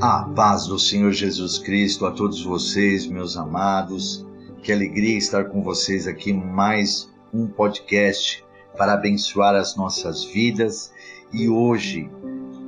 [0.00, 4.26] A paz do Senhor Jesus Cristo a todos vocês, meus amados.
[4.60, 8.44] Que alegria estar com vocês aqui mais um podcast
[8.76, 10.92] para abençoar as nossas vidas
[11.32, 12.10] e hoje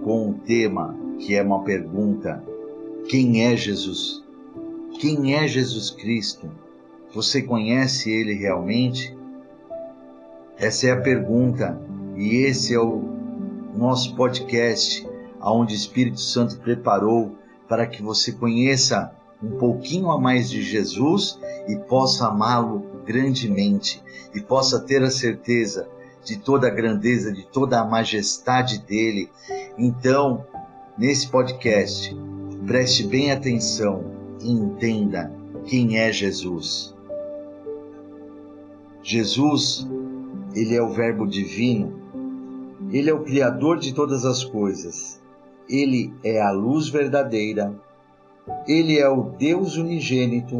[0.05, 2.45] com um tema que é uma pergunta:
[3.09, 4.23] quem é Jesus?
[5.01, 6.49] Quem é Jesus Cristo?
[7.13, 9.17] Você conhece ele realmente?
[10.57, 11.81] Essa é a pergunta
[12.17, 13.03] e esse é o
[13.77, 15.10] nosso podcast
[15.41, 17.35] aonde o Espírito Santo preparou
[17.69, 19.13] para que você conheça
[19.43, 24.03] um pouquinho a mais de Jesus e possa amá-lo grandemente
[24.35, 25.89] e possa ter a certeza
[26.23, 29.31] de toda a grandeza, de toda a majestade dele.
[29.79, 30.45] Então,
[30.99, 32.15] nesse podcast,
[32.67, 34.05] preste bem atenção
[34.43, 35.33] e entenda
[35.65, 36.95] quem é Jesus.
[39.03, 39.89] Jesus,
[40.55, 41.99] ele é o Verbo divino,
[42.93, 45.20] ele é o Criador de todas as coisas
[45.71, 47.73] ele é a luz verdadeira,
[48.67, 50.57] ele é o Deus unigênito,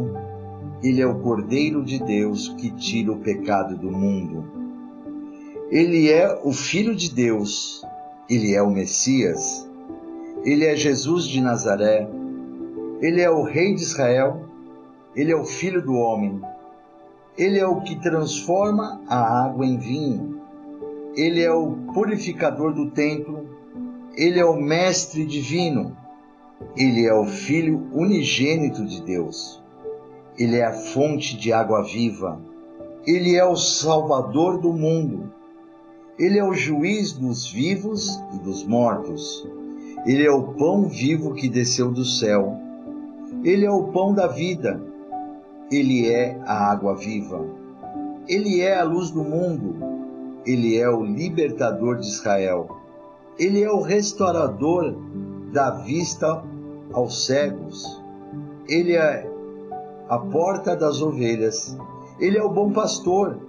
[0.81, 4.45] ele é o Cordeiro de Deus que tira o pecado do mundo.
[5.69, 7.85] Ele é o Filho de Deus,
[8.29, 9.69] ele é o Messias,
[10.43, 12.09] ele é Jesus de Nazaré,
[13.01, 14.45] ele é o Rei de Israel,
[15.15, 16.41] ele é o Filho do Homem,
[17.37, 20.41] ele é o que transforma a água em vinho,
[21.15, 23.40] ele é o purificador do templo,
[24.15, 25.95] ele é o Mestre Divino.
[26.75, 29.61] Ele é o Filho unigênito de Deus.
[30.37, 32.39] Ele é a fonte de água viva.
[33.07, 35.31] Ele é o Salvador do mundo.
[36.19, 39.47] Ele é o juiz dos vivos e dos mortos.
[40.05, 42.57] Ele é o pão vivo que desceu do céu.
[43.43, 44.81] Ele é o pão da vida.
[45.71, 47.47] Ele é a água viva.
[48.27, 49.75] Ele é a luz do mundo.
[50.45, 52.80] Ele é o libertador de Israel.
[53.39, 54.93] Ele é o restaurador
[55.51, 56.43] da vista
[56.93, 58.01] aos cegos.
[58.67, 59.29] Ele é
[60.09, 61.77] a porta das ovelhas.
[62.19, 63.39] Ele é o bom pastor.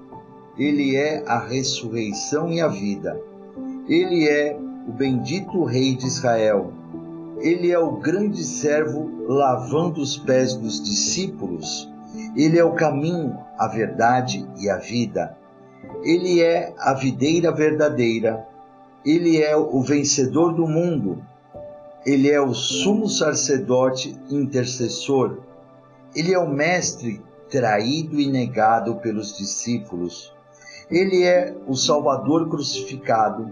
[0.56, 3.20] Ele é a ressurreição e a vida.
[3.88, 4.56] Ele é
[4.88, 6.72] o bendito Rei de Israel.
[7.38, 11.90] Ele é o grande servo lavando os pés dos discípulos.
[12.36, 15.36] Ele é o caminho, a verdade e a vida.
[16.04, 18.46] Ele é a videira verdadeira
[19.04, 21.22] ele é o vencedor do mundo.
[22.06, 25.38] Ele é o sumo sacerdote intercessor.
[26.14, 27.20] Ele é o mestre
[27.50, 30.32] traído e negado pelos discípulos.
[30.90, 33.50] Ele é o Salvador crucificado.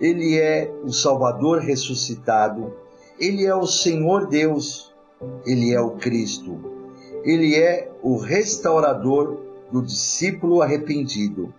[0.00, 2.74] Ele é o Salvador ressuscitado.
[3.18, 4.92] Ele é o Senhor Deus.
[5.46, 6.60] Ele é o Cristo.
[7.24, 9.38] Ele é o restaurador
[9.70, 11.54] do discípulo arrependido.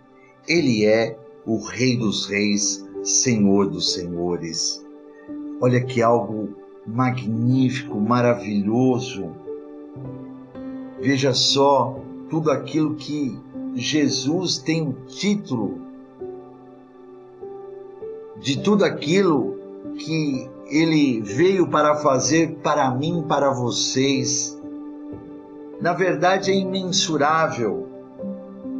[0.46, 1.16] Ele é
[1.46, 4.84] o Rei dos Reis Senhor dos Senhores.
[5.60, 6.48] Olha que algo
[6.86, 9.30] magnífico, maravilhoso.
[11.00, 13.38] Veja só tudo aquilo que
[13.74, 15.80] Jesus tem o título
[18.40, 19.58] de tudo aquilo
[19.98, 24.60] que ele veio para fazer para mim, para vocês.
[25.80, 27.88] Na verdade é imensurável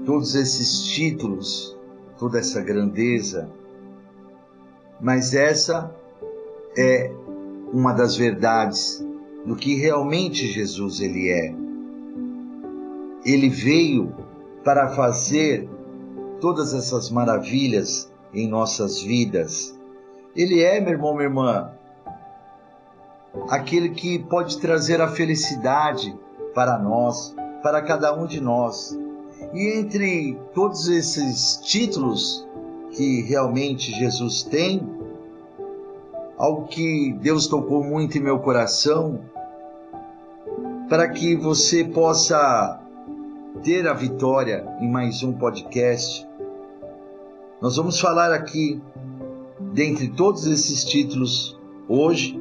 [0.04, 1.76] todos esses títulos,
[2.18, 3.48] toda essa grandeza.
[5.00, 5.94] Mas essa
[6.77, 7.10] é
[7.72, 9.05] uma das verdades
[9.44, 11.55] do que realmente Jesus ele é.
[13.25, 14.15] Ele veio
[14.65, 15.69] para fazer
[16.41, 19.75] todas essas maravilhas em nossas vidas.
[20.34, 21.71] Ele é, meu irmão, minha irmã,
[23.49, 26.16] aquele que pode trazer a felicidade
[26.54, 28.99] para nós, para cada um de nós.
[29.53, 32.47] E entre todos esses títulos
[32.94, 34.81] que realmente Jesus tem,
[36.38, 39.21] algo que Deus tocou muito em meu coração,
[40.88, 42.81] para que você possa
[43.62, 46.27] ter a vitória em mais um podcast.
[47.60, 48.81] Nós vamos falar aqui,
[49.72, 51.59] dentre todos esses títulos,
[51.89, 52.41] hoje,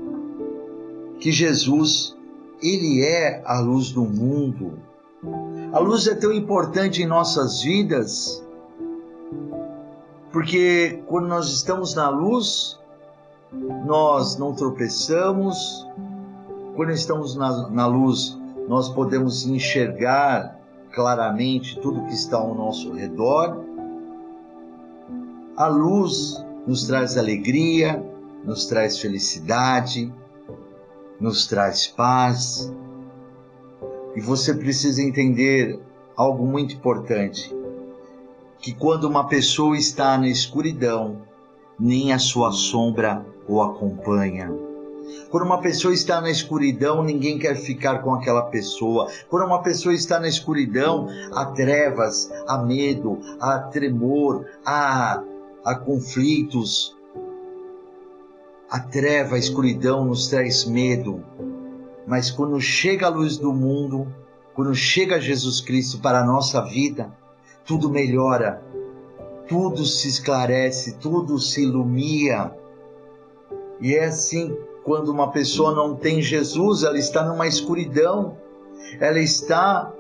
[1.20, 2.16] que Jesus,
[2.62, 4.78] Ele é a luz do mundo.
[5.72, 8.43] A luz é tão importante em nossas vidas
[10.34, 12.80] porque quando nós estamos na luz,
[13.86, 15.88] nós não tropeçamos,
[16.76, 18.36] quando estamos na, na luz,
[18.68, 20.60] nós podemos enxergar
[20.92, 23.64] claramente tudo que está ao nosso redor.
[25.56, 28.04] A luz nos traz alegria,
[28.44, 30.12] nos traz felicidade,
[31.20, 32.74] nos traz paz.
[34.16, 35.80] E você precisa entender
[36.18, 37.56] algo muito importante
[38.64, 41.24] que quando uma pessoa está na escuridão,
[41.78, 44.50] nem a sua sombra o acompanha.
[45.30, 49.12] Quando uma pessoa está na escuridão, ninguém quer ficar com aquela pessoa.
[49.30, 55.22] Quando uma pessoa está na escuridão, há trevas, há medo, há tremor, há,
[55.66, 56.96] há conflitos.
[58.72, 61.22] A treva, a escuridão nos traz medo.
[62.08, 64.08] Mas quando chega a luz do mundo,
[64.56, 67.12] quando chega Jesus Cristo para a nossa vida,
[67.66, 68.62] tudo melhora,
[69.48, 72.56] tudo se esclarece, tudo se ilumina.
[73.80, 78.38] E é assim, quando uma pessoa não tem Jesus, ela está numa escuridão,
[79.00, 79.92] ela está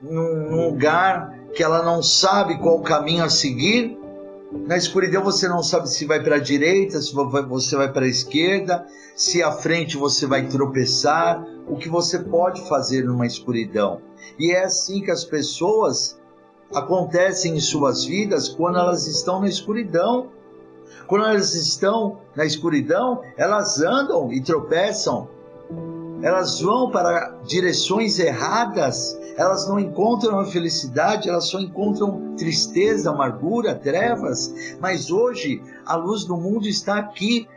[0.00, 3.98] num lugar que ela não sabe qual caminho a seguir.
[4.66, 8.08] Na escuridão você não sabe se vai para a direita, se você vai para a
[8.08, 8.84] esquerda,
[9.14, 14.00] se à frente você vai tropeçar, o que você pode fazer numa escuridão.
[14.38, 16.19] E é assim que as pessoas
[16.74, 20.28] acontecem em suas vidas quando elas estão na escuridão.
[21.06, 25.28] Quando elas estão na escuridão, elas andam e tropeçam.
[26.22, 33.74] Elas vão para direções erradas, elas não encontram a felicidade, elas só encontram tristeza, amargura,
[33.74, 34.76] trevas.
[34.78, 37.48] Mas hoje a luz do mundo está aqui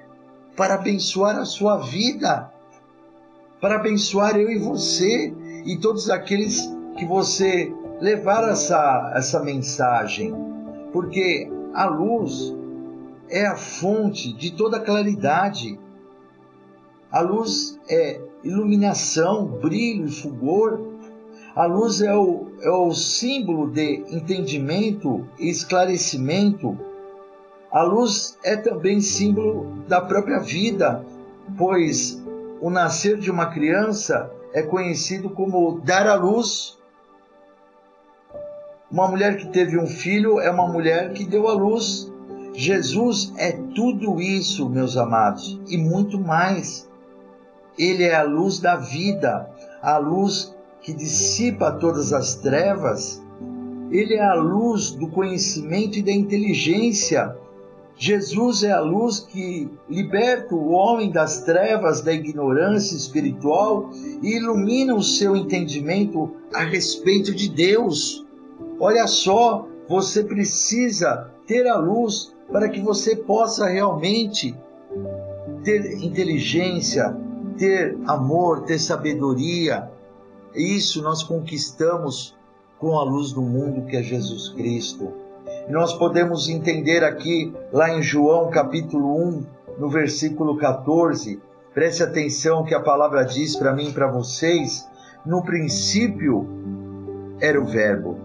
[0.56, 2.50] para abençoar a sua vida,
[3.60, 5.34] para abençoar eu e você
[5.66, 6.62] e todos aqueles
[6.98, 10.36] que você levar essa, essa mensagem,
[10.92, 12.54] porque a luz
[13.30, 15.80] é a fonte de toda claridade.
[17.10, 20.82] A luz é iluminação, brilho e fulgor.
[21.56, 26.78] A luz é o, é o símbolo de entendimento e esclarecimento.
[27.72, 31.06] A luz é também símbolo da própria vida,
[31.58, 32.22] pois
[32.60, 36.83] o nascer de uma criança é conhecido como dar à luz
[38.94, 42.14] uma mulher que teve um filho é uma mulher que deu à luz.
[42.54, 46.88] Jesus é tudo isso, meus amados, e muito mais.
[47.76, 49.50] Ele é a luz da vida,
[49.82, 53.20] a luz que dissipa todas as trevas.
[53.90, 57.36] Ele é a luz do conhecimento e da inteligência.
[57.98, 63.90] Jesus é a luz que liberta o homem das trevas da ignorância espiritual
[64.22, 68.23] e ilumina o seu entendimento a respeito de Deus.
[68.80, 74.56] Olha só, você precisa ter a luz para que você possa realmente
[75.64, 77.16] ter inteligência,
[77.58, 79.90] ter amor, ter sabedoria.
[80.54, 82.36] Isso nós conquistamos
[82.80, 85.12] com a luz do mundo que é Jesus Cristo.
[85.68, 89.46] E nós podemos entender aqui, lá em João capítulo 1,
[89.80, 91.42] no versículo 14,
[91.74, 94.88] preste atenção que a palavra diz para mim e para vocês:
[95.26, 96.48] no princípio
[97.40, 98.23] era o Verbo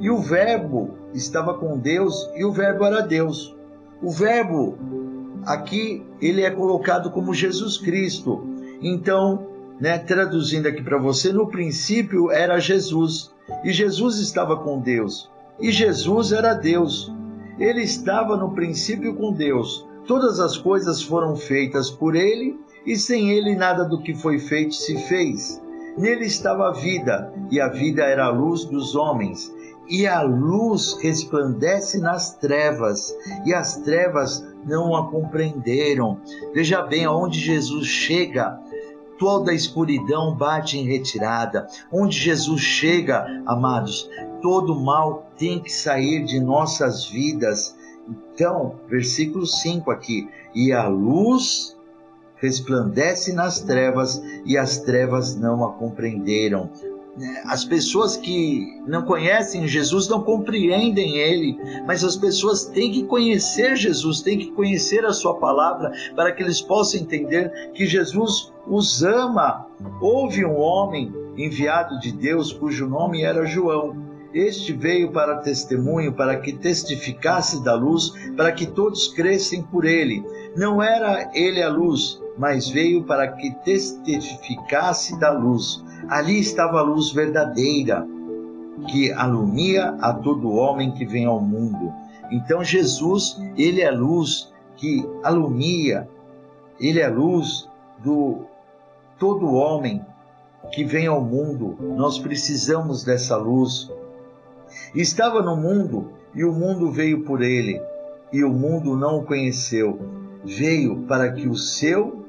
[0.00, 3.54] e o Verbo estava com Deus e o Verbo era Deus.
[4.02, 4.78] O Verbo
[5.44, 8.42] aqui ele é colocado como Jesus Cristo.
[8.82, 9.46] Então,
[9.78, 13.30] né, traduzindo aqui para você, no princípio era Jesus
[13.62, 15.30] e Jesus estava com Deus
[15.60, 17.12] e Jesus era Deus.
[17.58, 19.86] Ele estava no princípio com Deus.
[20.06, 24.74] Todas as coisas foram feitas por ele e sem ele nada do que foi feito
[24.74, 25.60] se fez.
[25.98, 29.52] Nele estava a vida, e a vida era a luz dos homens
[29.90, 33.14] e a luz resplandece nas trevas,
[33.44, 36.20] e as trevas não a compreenderam.
[36.54, 38.58] Veja bem, aonde Jesus chega,
[39.18, 41.66] toda a escuridão bate em retirada.
[41.92, 44.08] Onde Jesus chega, amados,
[44.40, 47.76] todo mal tem que sair de nossas vidas.
[48.08, 51.76] Então, versículo 5 aqui: e a luz
[52.36, 56.70] resplandece nas trevas, e as trevas não a compreenderam.
[57.44, 63.76] As pessoas que não conhecem Jesus não compreendem Ele, mas as pessoas têm que conhecer
[63.76, 69.02] Jesus, têm que conhecer a Sua palavra para que eles possam entender que Jesus os
[69.02, 69.66] ama.
[70.00, 74.10] Houve um homem enviado de Deus cujo nome era João.
[74.32, 80.24] Este veio para testemunho, para que testificasse da luz, para que todos crescem por ele.
[80.56, 85.84] Não era ele a luz, mas veio para que testificasse da luz.
[86.08, 88.06] Ali estava a luz verdadeira,
[88.88, 91.92] que alumia a todo homem que vem ao mundo.
[92.30, 96.08] Então Jesus, ele é luz que alumia,
[96.78, 97.68] ele é luz
[98.02, 98.46] do
[99.18, 100.04] todo homem
[100.72, 101.76] que vem ao mundo.
[101.96, 103.90] Nós precisamos dessa luz.
[104.94, 107.80] Estava no mundo e o mundo veio por ele,
[108.32, 109.98] e o mundo não o conheceu.
[110.44, 112.24] Veio para que o seu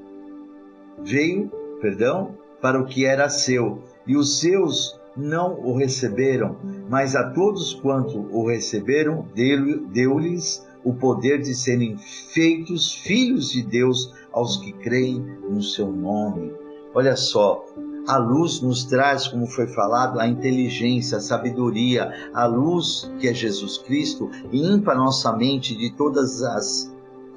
[1.03, 1.49] veio,
[1.79, 6.55] perdão, para o que era seu, e os seus não o receberam,
[6.89, 14.13] mas a todos quanto o receberam, deu-lhes o poder de serem feitos filhos de Deus,
[14.31, 16.53] aos que creem no seu nome.
[16.93, 17.65] Olha só,
[18.07, 22.11] a luz nos traz, como foi falado, a inteligência, a sabedoria.
[22.33, 26.90] A luz, que é Jesus Cristo, limpa nossa mente de todas as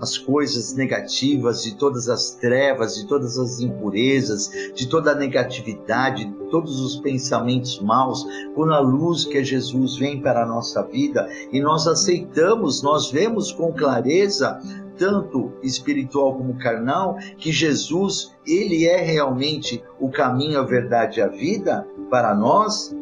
[0.04, 6.26] as coisas negativas, de todas as trevas, de todas as impurezas, de toda a negatividade,
[6.26, 8.22] de todos os pensamentos maus,
[8.54, 13.10] quando a luz que é Jesus vem para a nossa vida e nós aceitamos, nós
[13.10, 14.60] vemos com clareza
[14.98, 21.28] tanto espiritual como carnal, que Jesus, ele é realmente o caminho, a verdade e a
[21.28, 22.94] vida para nós,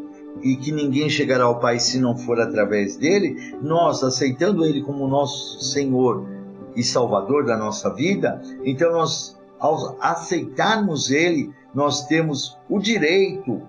[0.43, 5.07] e que ninguém chegará ao Pai se não for através dele, nós aceitando ele como
[5.07, 6.27] nosso Senhor,
[6.75, 13.63] e Salvador da nossa vida, então nós, ao aceitarmos Ele, nós temos o direito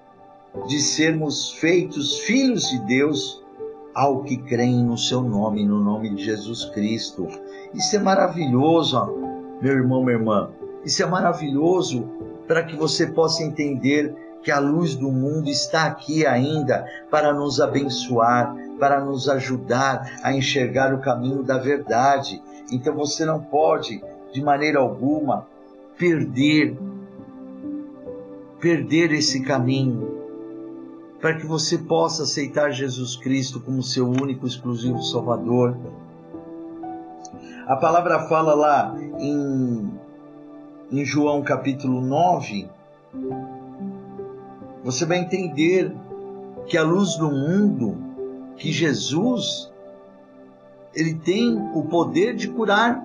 [0.67, 3.43] de sermos feitos filhos de Deus
[3.93, 7.27] ao que creem no seu nome, no nome de Jesus Cristo.
[7.73, 8.97] Isso é maravilhoso,
[9.61, 10.49] meu irmão, minha irmã.
[10.83, 12.09] Isso é maravilhoso
[12.47, 17.61] para que você possa entender que a luz do mundo está aqui ainda para nos
[17.61, 22.41] abençoar, para nos ajudar a enxergar o caminho da verdade.
[22.71, 24.01] Então você não pode,
[24.31, 25.47] de maneira alguma,
[25.97, 26.77] perder
[28.59, 30.23] perder esse caminho
[31.19, 35.77] para que você possa aceitar Jesus Cristo como seu único exclusivo Salvador.
[37.67, 39.91] A palavra fala lá em,
[40.89, 42.69] em João capítulo 9,
[44.81, 45.93] você vai entender
[46.65, 47.97] que a luz do mundo,
[48.55, 49.72] que Jesus
[50.95, 53.03] ele tem o poder de curar.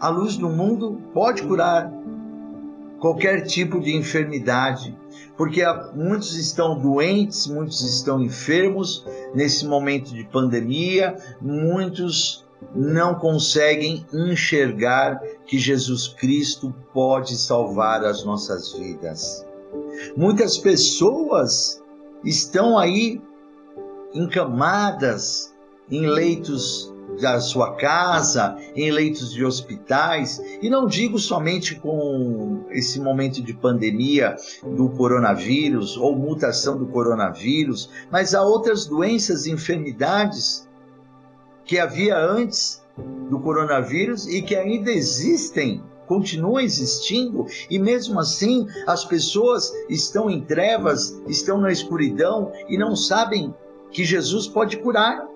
[0.00, 1.90] A luz do mundo pode curar
[2.98, 4.96] qualquer tipo de enfermidade,
[5.36, 5.62] porque
[5.94, 12.44] muitos estão doentes, muitos estão enfermos nesse momento de pandemia, muitos
[12.74, 19.46] não conseguem enxergar que Jesus Cristo pode salvar as nossas vidas.
[20.16, 21.82] Muitas pessoas
[22.24, 23.20] estão aí
[24.14, 25.54] encamadas
[25.90, 33.00] em leitos da sua casa, em leitos de hospitais, e não digo somente com esse
[33.00, 34.36] momento de pandemia
[34.76, 40.68] do coronavírus ou mutação do coronavírus, mas há outras doenças e enfermidades
[41.64, 42.84] que havia antes
[43.30, 50.40] do coronavírus e que ainda existem, continuam existindo, e mesmo assim as pessoas estão em
[50.40, 53.54] trevas, estão na escuridão e não sabem
[53.90, 55.26] que Jesus pode curar.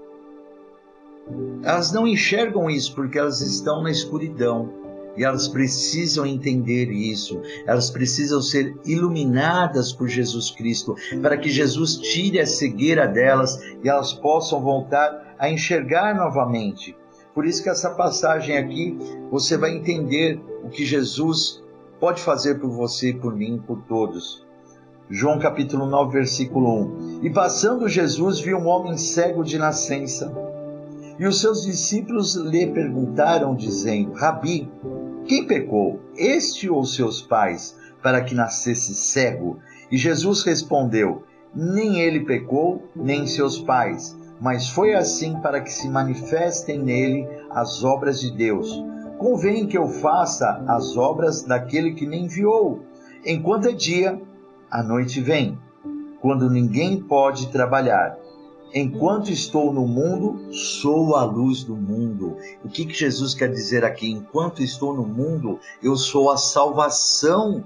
[1.63, 4.81] Elas não enxergam isso porque elas estão na escuridão.
[5.17, 11.97] E elas precisam entender isso, elas precisam ser iluminadas por Jesus Cristo, para que Jesus
[11.97, 16.97] tire a cegueira delas e elas possam voltar a enxergar novamente.
[17.35, 18.97] Por isso que essa passagem aqui,
[19.31, 21.63] você vai entender o que Jesus
[21.99, 24.47] pode fazer por você, por mim, por todos.
[25.11, 27.25] João capítulo 9, versículo 1.
[27.25, 30.33] E passando Jesus viu um homem cego de nascença
[31.21, 34.73] e os seus discípulos lhe perguntaram, dizendo: Rabi,
[35.27, 39.59] quem pecou, este ou seus pais, para que nascesse cego?
[39.93, 41.23] E Jesus respondeu:
[41.55, 47.85] Nem ele pecou, nem seus pais, mas foi assim para que se manifestem nele as
[47.85, 48.83] obras de Deus.
[49.19, 52.81] Convém que eu faça as obras daquele que me enviou.
[53.27, 54.19] Enquanto é dia,
[54.71, 55.59] a noite vem,
[56.23, 58.17] quando ninguém pode trabalhar.
[58.73, 62.37] Enquanto estou no mundo, sou a luz do mundo.
[62.65, 64.11] O que, que Jesus quer dizer aqui?
[64.11, 67.65] Enquanto estou no mundo, eu sou a salvação.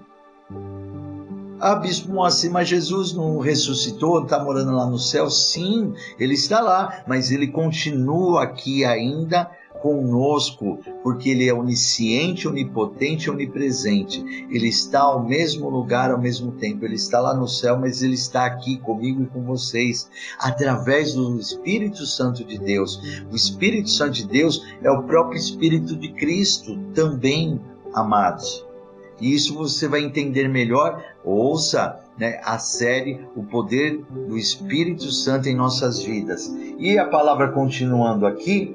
[1.61, 5.31] Ah, Bispo Moacir, mas Jesus não ressuscitou, está morando lá no céu?
[5.31, 9.51] Sim, ele está lá, mas ele continua aqui ainda
[9.85, 14.25] conosco, porque Ele é onisciente, onipotente, onipresente.
[14.51, 16.87] Ele está ao mesmo lugar ao mesmo tempo.
[16.87, 21.39] Ele está lá no céu, mas Ele está aqui comigo e com vocês, através do
[21.39, 22.99] Espírito Santo de Deus.
[23.31, 27.61] O Espírito Santo de Deus é o próprio Espírito de Cristo, também,
[27.93, 28.67] amados.
[29.21, 31.05] E isso você vai entender melhor.
[31.23, 36.51] Ouça né, a série O Poder do Espírito Santo em Nossas Vidas.
[36.79, 38.75] E a palavra continuando aqui,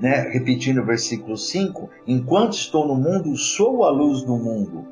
[0.00, 4.86] né, repetindo o versículo 5: Enquanto estou no mundo, sou a luz do mundo.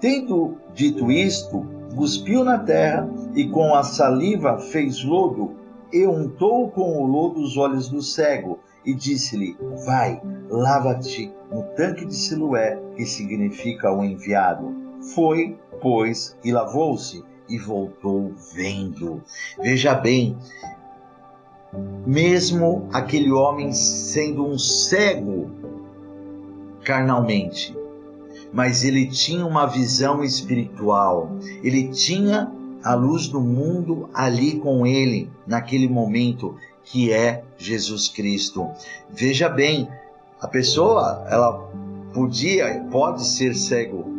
[0.00, 5.52] Tendo dito isto, cuspiu na terra e com a saliva fez lodo
[5.92, 12.04] e untou com o lodo os olhos do cego e disse-lhe: Vai, lava-te no tanque
[12.04, 14.74] de Siloé, que significa o enviado.
[15.14, 19.22] Foi, pois, e lavou-se e voltou vendo.
[19.62, 20.36] Veja bem,
[22.06, 25.50] mesmo aquele homem sendo um cego,
[26.84, 27.76] carnalmente,
[28.52, 31.30] mas ele tinha uma visão espiritual.
[31.62, 32.50] Ele tinha
[32.82, 38.66] a luz do mundo ali com ele, naquele momento, que é Jesus Cristo.
[39.10, 39.88] Veja bem,
[40.40, 41.70] a pessoa, ela
[42.14, 44.17] podia, pode ser cego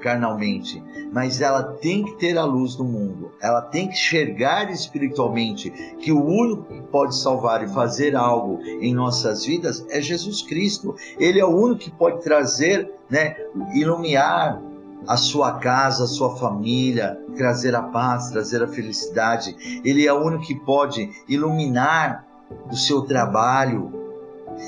[0.00, 3.32] carnalmente, mas ela tem que ter a luz do mundo.
[3.40, 8.94] Ela tem que enxergar espiritualmente que o único que pode salvar e fazer algo em
[8.94, 10.94] nossas vidas é Jesus Cristo.
[11.18, 13.36] Ele é o único que pode trazer, né,
[13.74, 14.60] iluminar
[15.06, 19.80] a sua casa, a sua família, trazer a paz, trazer a felicidade.
[19.84, 22.26] Ele é o único que pode iluminar
[22.70, 23.92] o seu trabalho.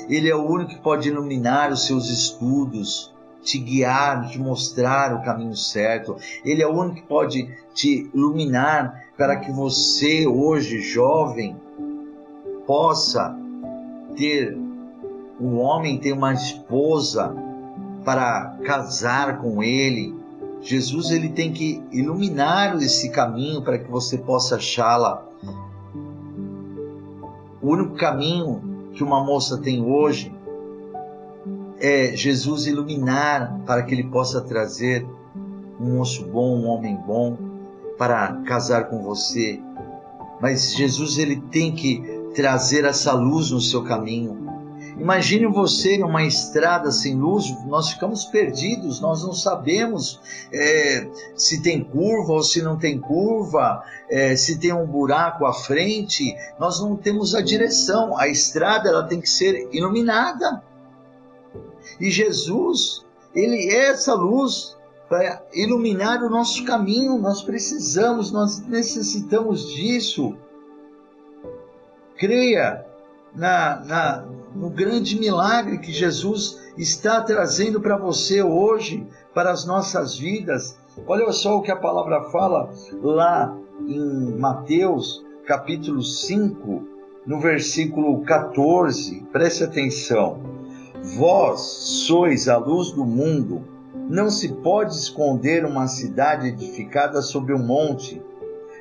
[0.09, 3.12] Ele é o único que pode iluminar os seus estudos
[3.43, 6.15] te guiar, te mostrar o caminho certo.
[6.43, 11.55] Ele é o único que pode te iluminar para que você, hoje jovem,
[12.65, 13.37] possa
[14.15, 14.57] ter
[15.39, 17.35] um homem, ter uma esposa
[18.05, 20.15] para casar com ele.
[20.61, 25.25] Jesus ele tem que iluminar esse caminho para que você possa achá-la.
[27.61, 30.33] O único caminho que uma moça tem hoje
[31.83, 35.05] é Jesus iluminar para que ele possa trazer
[35.77, 37.37] um moço bom, um homem bom
[37.97, 39.59] para casar com você.
[40.39, 42.01] Mas Jesus ele tem que
[42.33, 44.41] trazer essa luz no seu caminho.
[44.97, 50.21] Imagine você numa estrada sem luz, nós ficamos perdidos, nós não sabemos
[50.53, 55.51] é, se tem curva ou se não tem curva, é, se tem um buraco à
[55.51, 58.17] frente, nós não temos a direção.
[58.17, 60.63] A estrada ela tem que ser iluminada.
[61.99, 64.77] E Jesus, ele é essa luz
[65.09, 67.17] para iluminar o nosso caminho.
[67.17, 70.35] Nós precisamos, nós necessitamos disso.
[72.17, 72.85] Creia
[73.35, 74.25] na, na,
[74.55, 80.77] no grande milagre que Jesus está trazendo para você hoje, para as nossas vidas.
[81.07, 83.55] Olha só o que a palavra fala lá
[83.87, 86.87] em Mateus, capítulo 5,
[87.25, 89.21] no versículo 14.
[89.31, 90.62] Preste atenção.
[91.03, 91.59] Vós
[92.07, 93.61] sois a luz do mundo.
[94.09, 98.21] Não se pode esconder uma cidade edificada sobre um monte,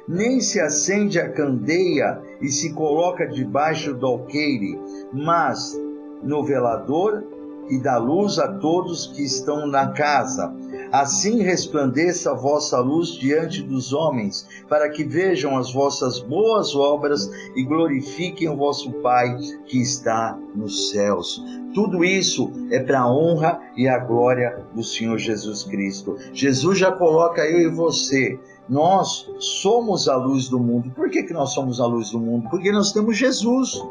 [0.07, 4.79] nem se acende a candeia e se coloca debaixo do alqueire,
[5.13, 5.77] mas
[6.23, 7.25] no velador
[7.69, 10.55] e dá luz a todos que estão na casa.
[10.93, 17.31] Assim resplandeça a vossa luz diante dos homens, para que vejam as vossas boas obras
[17.57, 21.43] e glorifiquem o vosso Pai que está nos céus.
[21.75, 26.19] Tudo isso é para a honra e a glória do Senhor Jesus Cristo.
[26.35, 28.39] Jesus já coloca eu e você.
[28.69, 30.91] Nós somos a luz do mundo.
[30.91, 32.51] Por que, que nós somos a luz do mundo?
[32.51, 33.83] Porque nós temos Jesus.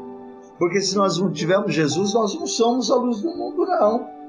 [0.60, 4.21] Porque se nós não tivermos Jesus, nós não somos a luz do mundo, não.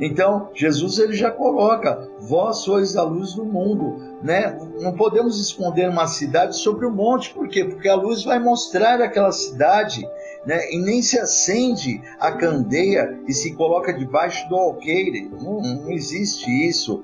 [0.00, 4.58] Então, Jesus ele já coloca: vós sois a luz do mundo, né?
[4.80, 7.64] Não podemos esconder uma cidade sobre um monte, por quê?
[7.64, 10.06] Porque a luz vai mostrar aquela cidade,
[10.46, 10.70] né?
[10.72, 15.30] E nem se acende a candeia e se coloca debaixo do alqueire.
[15.40, 17.02] Não, não existe isso.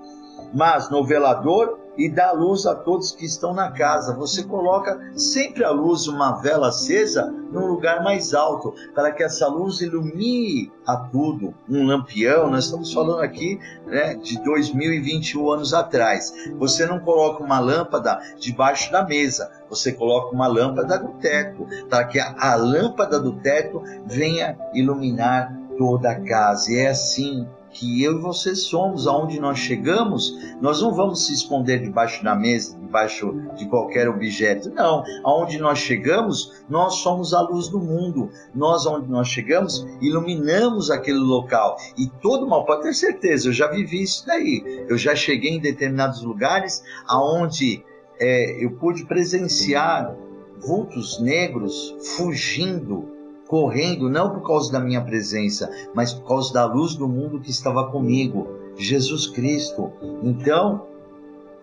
[0.55, 4.15] Mas no velador e dá luz a todos que estão na casa.
[4.15, 9.47] Você coloca sempre a luz, uma vela acesa, num lugar mais alto, para que essa
[9.49, 11.55] luz ilumine a tudo.
[11.69, 16.33] Um lampião, nós estamos falando aqui né, de 2021 anos atrás.
[16.59, 22.05] Você não coloca uma lâmpada debaixo da mesa, você coloca uma lâmpada no teto, para
[22.05, 26.73] que a lâmpada do teto venha iluminar toda a casa.
[26.73, 27.47] E é assim
[27.79, 32.35] que eu e você somos, aonde nós chegamos, nós não vamos se esconder debaixo da
[32.35, 34.71] mesa, debaixo de qualquer objeto.
[34.71, 38.31] Não, aonde nós chegamos, nós somos a luz do mundo.
[38.55, 41.77] Nós, onde nós chegamos, iluminamos aquele local.
[41.99, 44.87] E todo mal, pode ter certeza, eu já vivi isso daí.
[44.89, 47.85] Eu já cheguei em determinados lugares aonde
[48.19, 50.17] é, eu pude presenciar
[50.59, 53.15] vultos negros fugindo
[53.47, 57.51] correndo não por causa da minha presença, mas por causa da luz do mundo que
[57.51, 59.93] estava comigo, Jesus Cristo.
[60.23, 60.87] Então,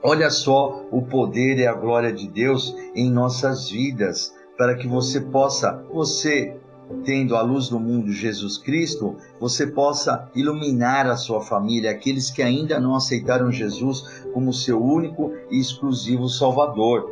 [0.02, 5.19] olha só o poder e a glória de Deus em nossas vidas, para que você
[5.19, 6.58] possa, você
[7.04, 12.41] tendo a luz do mundo, Jesus Cristo, você possa iluminar a sua família, aqueles que
[12.41, 17.10] ainda não aceitaram Jesus como seu único e exclusivo Salvador.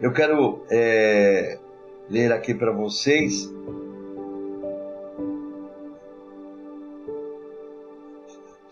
[0.00, 1.58] Eu quero é,
[2.10, 3.50] ler aqui para vocês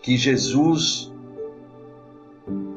[0.07, 1.11] que Jesus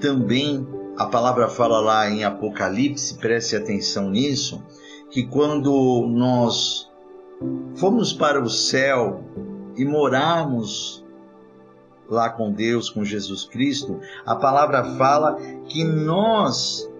[0.01, 0.67] também,
[0.97, 4.61] a palavra fala lá em Apocalipse, preste atenção nisso,
[5.13, 6.91] que quando nós
[7.77, 9.23] fomos para o céu
[9.77, 11.05] e morarmos
[12.09, 15.37] lá com Deus, com Jesus Cristo, a palavra fala
[15.69, 16.91] que nós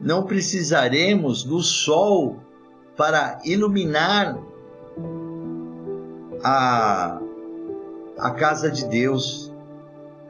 [0.00, 2.40] não precisaremos do sol
[2.96, 4.36] para iluminar
[6.42, 7.20] a,
[8.18, 9.52] a casa de Deus.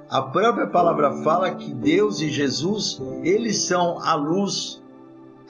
[0.09, 4.83] A própria palavra fala que Deus e Jesus, eles são a luz,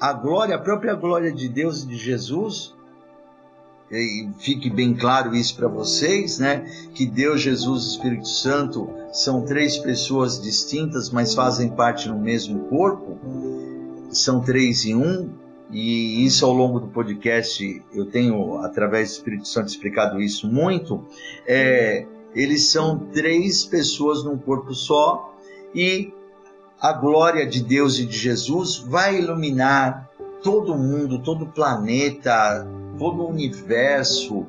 [0.00, 2.74] a glória, a própria glória de Deus e de Jesus.
[3.90, 6.64] E fique bem claro isso para vocês, né?
[6.92, 12.64] Que Deus, Jesus e Espírito Santo são três pessoas distintas, mas fazem parte no mesmo
[12.64, 13.16] corpo.
[14.10, 15.30] São três em um,
[15.70, 21.04] e isso ao longo do podcast eu tenho, através do Espírito Santo, explicado isso muito.
[21.46, 25.34] É, eles são três pessoas num corpo só
[25.74, 26.12] e
[26.78, 30.10] a glória de Deus e de Jesus vai iluminar
[30.42, 32.68] todo mundo, todo o planeta,
[32.98, 34.46] todo o universo.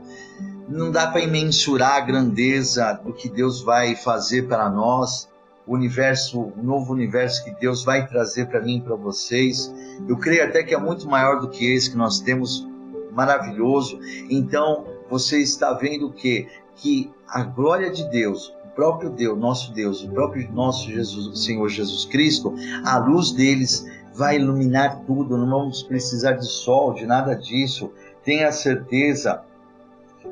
[0.67, 5.29] Não dá para imensurar a grandeza do que Deus vai fazer para nós
[5.65, 9.73] o universo, o novo universo que Deus vai trazer para mim e para vocês.
[10.09, 12.67] Eu creio até que é muito maior do que esse que nós temos,
[13.13, 13.97] maravilhoso.
[14.29, 20.03] Então, você está vendo que que a glória de Deus, o próprio Deus, nosso Deus,
[20.03, 22.53] o próprio nosso Jesus, Senhor Jesus Cristo,
[22.85, 27.91] a luz deles vai iluminar tudo, não vamos precisar de sol, de nada disso.
[28.23, 29.43] Tenha certeza,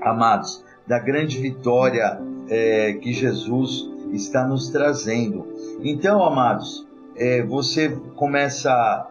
[0.02, 5.48] amados, da grande vitória é, que Jesus está nos trazendo.
[5.84, 9.08] Então, amados, é, você começa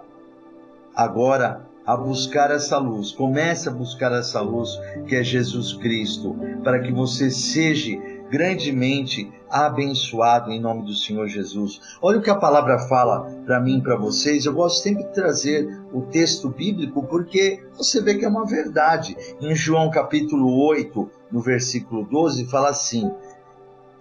[0.94, 4.70] agora a buscar essa luz, comece a buscar essa luz
[5.06, 7.98] que é Jesus Cristo, para que você seja
[8.30, 11.80] grandemente abençoado em nome do Senhor Jesus.
[12.00, 14.44] Olha o que a palavra fala para mim para vocês.
[14.44, 19.16] Eu gosto sempre de trazer o texto bíblico porque você vê que é uma verdade.
[19.40, 23.12] Em João capítulo 8, no versículo 12, fala assim: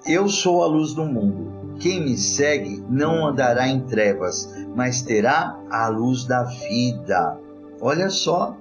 [0.05, 1.77] eu sou a luz do mundo.
[1.79, 7.39] Quem me segue não andará em trevas, mas terá a luz da vida.
[7.85, 8.55] Olha só,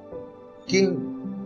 [0.66, 0.98] quem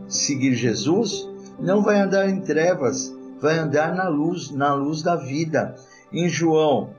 [0.09, 1.29] seguir Jesus
[1.61, 5.75] não vai andar em trevas, vai andar na luz, na luz da vida.
[6.11, 6.95] Em João,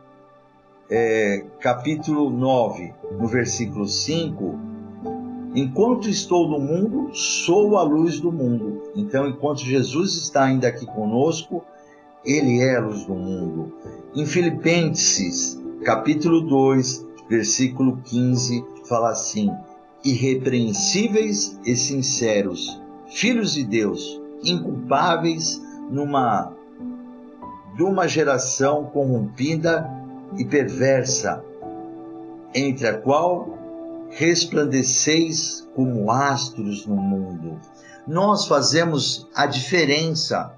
[0.87, 4.59] é, capítulo 9, no versículo 5,
[5.55, 8.83] enquanto estou no mundo, sou a luz do mundo.
[8.95, 11.65] Então, enquanto Jesus está ainda aqui conosco,
[12.23, 13.73] ele é a luz do mundo.
[14.13, 19.49] Em Filipenses, capítulo 2, versículo 15, fala assim:
[20.11, 26.53] irrepreensíveis e sinceros, filhos de Deus, inculpáveis numa
[27.75, 29.87] de uma geração corrompida
[30.35, 31.43] e perversa,
[32.53, 33.55] entre a qual
[34.09, 37.59] resplandeceis como astros no mundo.
[38.07, 40.51] Nós fazemos a diferença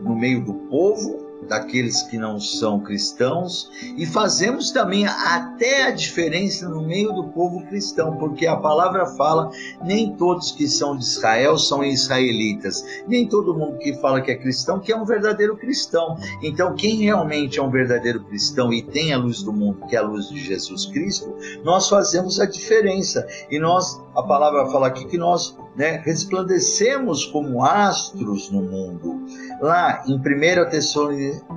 [0.00, 6.68] no meio do povo, daqueles que não são cristãos, e fazemos também até a diferença
[6.68, 9.50] no meio do povo cristão, porque a palavra fala:
[9.82, 14.36] nem todos que são de Israel são israelitas, nem todo mundo que fala que é
[14.36, 16.16] cristão que é um verdadeiro cristão.
[16.42, 19.98] Então, quem realmente é um verdadeiro cristão e tem a luz do mundo, que é
[19.98, 23.26] a luz de Jesus Cristo, nós fazemos a diferença.
[23.50, 29.24] E nós, a palavra fala aqui que nós né, resplandecemos como astros no mundo.
[29.60, 30.20] Lá em 1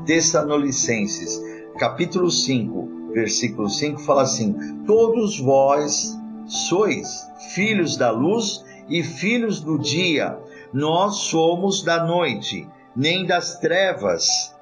[0.06, 1.42] Tessalonicenses,
[1.80, 6.13] capítulo 5, versículo 5, fala assim: Todos vós
[6.46, 10.38] sois filhos da luz e filhos do dia.
[10.74, 14.54] Nós somos da noite, nem das trevas.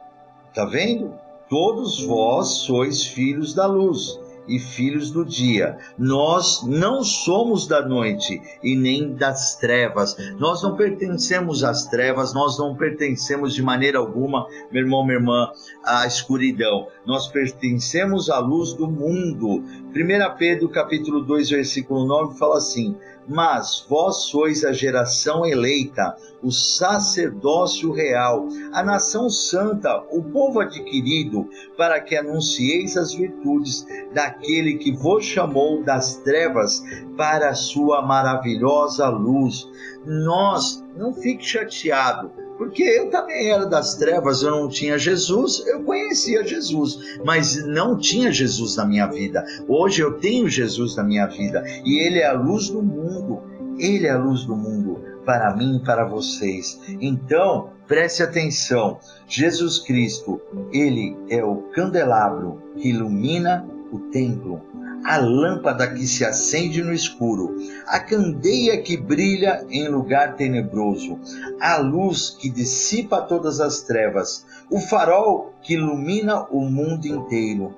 [0.54, 1.16] Tá vendo?
[1.50, 5.78] Todos vós sois filhos da luz e filhos do dia.
[5.98, 10.16] Nós não somos da noite e nem das trevas.
[10.40, 15.52] Nós não pertencemos às trevas, nós não pertencemos de maneira alguma, meu irmão, minha irmã,
[15.84, 16.88] à escuridão.
[17.06, 19.64] Nós pertencemos à luz do mundo.
[19.94, 22.96] 1 Pedro capítulo 2, versículo 9 fala assim:
[23.32, 31.48] mas vós sois a geração eleita, o sacerdócio real, a nação santa, o povo adquirido,
[31.78, 36.84] para que anuncieis as virtudes daquele que vos chamou das trevas
[37.16, 39.70] para a sua maravilhosa luz.
[40.06, 45.84] Nós, não fique chateado, porque eu também era das trevas, eu não tinha Jesus, eu
[45.84, 49.44] conhecia Jesus, mas não tinha Jesus na minha vida.
[49.68, 53.42] Hoje eu tenho Jesus na minha vida e Ele é a luz do mundo.
[53.80, 56.80] Ele é a luz do mundo para mim e para vocês.
[57.00, 60.40] Então, preste atenção: Jesus Cristo,
[60.72, 64.62] Ele é o candelabro que ilumina o templo.
[65.06, 67.56] A lâmpada que se acende no escuro,
[67.88, 71.20] a candeia que brilha em lugar tenebroso,
[71.60, 77.76] a luz que dissipa todas as trevas, o farol que ilumina o mundo inteiro.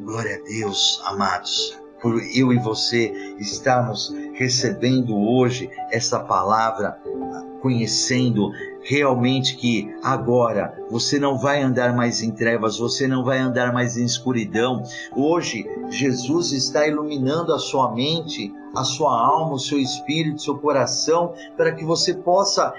[0.00, 6.98] Glória a Deus, amados, por eu e você estarmos recebendo hoje essa palavra,
[7.62, 8.50] conhecendo
[8.84, 13.96] realmente que agora você não vai andar mais em trevas, você não vai andar mais
[13.96, 14.82] em escuridão.
[15.16, 20.58] Hoje Jesus está iluminando a sua mente, a sua alma, o seu espírito, o seu
[20.58, 22.74] coração, para que você possa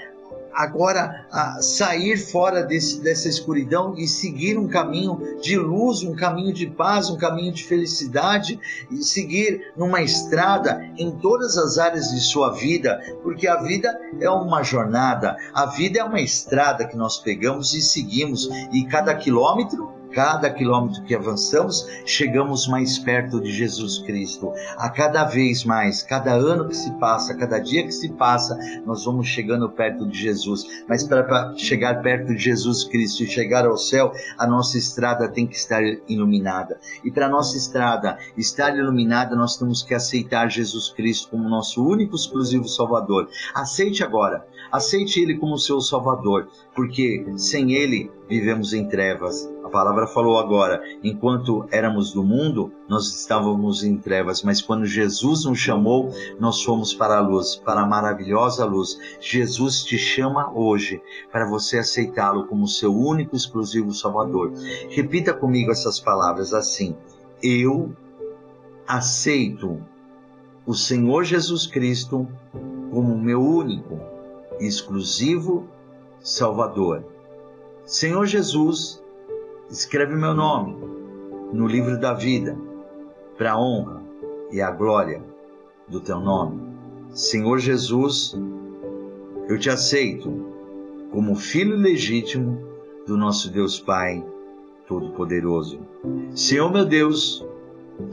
[0.56, 6.54] agora a sair fora desse, dessa escuridão e seguir um caminho de luz, um caminho
[6.54, 12.20] de paz, um caminho de felicidade e seguir numa estrada em todas as áreas de
[12.22, 17.18] sua vida, porque a vida é uma jornada, a vida é uma estrada que nós
[17.18, 24.00] pegamos e seguimos e cada quilômetro cada quilômetro que avançamos, chegamos mais perto de Jesus
[24.00, 24.54] Cristo.
[24.78, 29.04] A cada vez mais, cada ano que se passa, cada dia que se passa, nós
[29.04, 30.64] vamos chegando perto de Jesus.
[30.88, 35.46] Mas para chegar perto de Jesus Cristo e chegar ao céu, a nossa estrada tem
[35.46, 36.80] que estar iluminada.
[37.04, 41.86] E para a nossa estrada estar iluminada, nós temos que aceitar Jesus Cristo como nosso
[41.86, 43.28] único exclusivo Salvador.
[43.54, 44.48] Aceite agora.
[44.72, 49.55] Aceite Ele como seu Salvador, porque sem Ele vivemos em trevas.
[49.66, 55.44] A palavra falou agora: enquanto éramos do mundo, nós estávamos em trevas, mas quando Jesus
[55.46, 58.96] nos chamou, nós fomos para a luz, para a maravilhosa luz.
[59.20, 61.02] Jesus te chama hoje
[61.32, 64.54] para você aceitá-lo como seu único exclusivo Salvador.
[64.88, 66.96] Repita comigo essas palavras assim:
[67.42, 67.92] Eu
[68.88, 69.82] aceito
[70.64, 72.28] o Senhor Jesus Cristo
[72.92, 74.00] como meu único
[74.60, 75.68] exclusivo
[76.20, 77.04] Salvador.
[77.84, 79.04] Senhor Jesus,
[79.70, 80.76] escreve meu nome
[81.54, 82.58] no livro da vida,
[83.38, 84.02] para a honra
[84.52, 85.24] e a glória
[85.88, 86.62] do teu nome.
[87.10, 88.38] Senhor Jesus,
[89.48, 90.32] eu te aceito
[91.12, 92.62] como filho legítimo
[93.08, 94.26] do nosso Deus Pai
[94.88, 95.80] Todo-Poderoso.
[96.32, 97.46] Senhor meu Deus,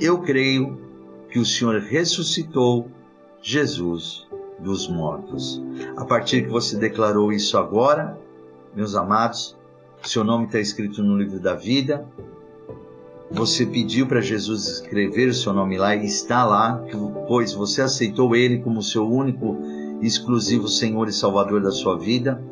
[0.00, 0.78] eu creio
[1.28, 2.88] que o Senhor ressuscitou
[3.40, 5.62] Jesus dos mortos.
[5.96, 8.18] A partir que você declarou isso agora,
[8.74, 9.56] meus amados,
[10.04, 12.06] seu nome está escrito no livro da vida.
[13.30, 16.84] Você pediu para Jesus escrever o seu nome lá e está lá,
[17.26, 19.56] pois você aceitou Ele como seu único
[20.02, 22.42] exclusivo Senhor e Salvador da sua vida.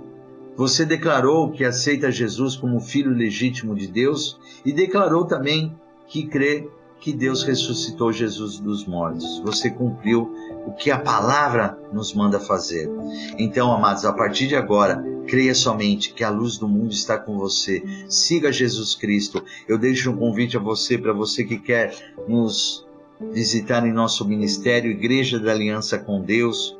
[0.56, 5.74] Você declarou que aceita Jesus como filho legítimo de Deus e declarou também
[6.06, 6.68] que crê
[7.00, 9.40] que Deus ressuscitou Jesus dos mortos.
[9.40, 10.30] Você cumpriu
[10.66, 12.90] o que a palavra nos manda fazer.
[13.38, 17.38] Então, amados, a partir de agora, creia somente que a luz do mundo está com
[17.38, 17.82] você.
[18.08, 19.42] Siga Jesus Cristo.
[19.66, 21.94] Eu deixo um convite a você, para você que quer
[22.28, 22.86] nos
[23.32, 26.78] visitar em nosso ministério, Igreja da Aliança com Deus,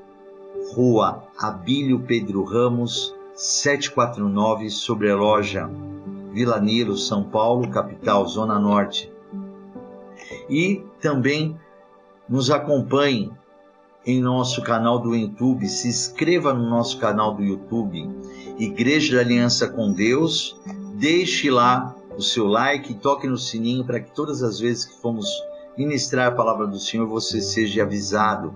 [0.74, 5.70] Rua Abílio Pedro Ramos, 749, sobre a loja
[6.33, 9.10] Vila Nilo, São Paulo, capital, Zona Norte
[10.50, 11.56] e também
[12.28, 13.30] nos acompanhe
[14.04, 18.08] em nosso canal do YouTube, se inscreva no nosso canal do YouTube,
[18.58, 20.60] Igreja da Aliança com Deus,
[20.94, 25.28] deixe lá o seu like, toque no sininho para que todas as vezes que formos
[25.76, 28.54] ministrar a palavra do Senhor você seja avisado.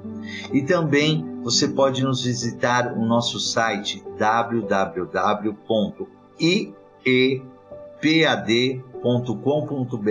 [0.53, 5.55] E também você pode nos visitar no nosso site www.iepad.com
[9.43, 10.09] com.br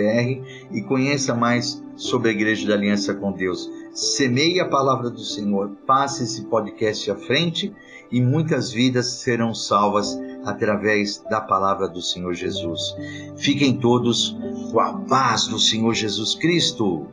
[0.72, 3.70] e conheça mais sobre a Igreja da Aliança com Deus.
[3.92, 7.72] Semeie a palavra do Senhor, passe esse podcast à frente
[8.10, 12.94] e muitas vidas serão salvas através da palavra do Senhor Jesus.
[13.36, 14.36] Fiquem todos
[14.72, 17.06] com a paz do Senhor Jesus Cristo.